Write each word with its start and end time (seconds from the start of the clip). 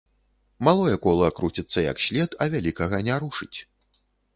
Малое 0.67 0.95
кола 1.03 1.29
круціцца 1.41 1.85
як 1.91 2.03
след, 2.09 2.29
а 2.41 2.51
вялікага 2.59 3.07
не 3.11 3.23
рушыць. 3.27 3.57